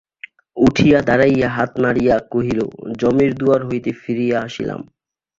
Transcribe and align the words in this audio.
উঠিয়া 0.57 0.99
দাঁড়াইয়া 1.01 1.49
হাত 1.49 1.71
নাড়িয়া 1.83 2.15
কহিল, 2.31 2.59
যমের 2.99 3.31
দুয়ার 3.35 3.61
হইতে 3.69 3.91
ফিরিয়া 4.01 4.37
আসিলাম। 4.41 4.81